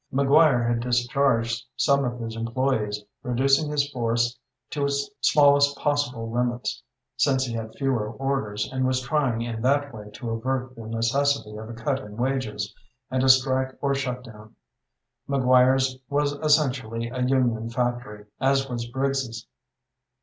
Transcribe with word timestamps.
McGuire 0.11 0.67
had 0.67 0.79
discharged 0.79 1.63
some 1.77 2.03
of 2.05 2.19
his 2.19 2.35
employés, 2.35 2.95
reducing 3.21 3.69
his 3.69 3.87
force 3.91 4.35
to 4.71 4.83
its 4.85 5.07
smallest 5.21 5.77
possible 5.77 6.31
limits, 6.31 6.81
since 7.17 7.45
he 7.45 7.53
had 7.53 7.75
fewer 7.75 8.11
orders, 8.11 8.67
and 8.73 8.87
was 8.87 8.99
trying 9.03 9.43
in 9.43 9.61
that 9.61 9.93
way 9.93 10.09
to 10.15 10.31
avert 10.31 10.73
the 10.75 10.87
necessity 10.87 11.55
of 11.55 11.69
a 11.69 11.73
cut 11.73 11.99
in 11.99 12.17
wages, 12.17 12.73
and 13.11 13.21
a 13.21 13.29
strike 13.29 13.77
or 13.79 13.93
shut 13.93 14.23
down. 14.23 14.55
McGuire's 15.29 15.99
was 16.09 16.33
essentially 16.39 17.11
a 17.11 17.21
union 17.21 17.69
factory, 17.69 18.25
as 18.39 18.67
was 18.67 18.87
Briggs's. 18.87 19.45